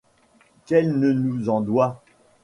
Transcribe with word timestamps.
qu’elle 0.65 0.97
ne 0.97 1.11
nous 1.11 1.47
en 1.49 1.61
doit. 1.61 2.01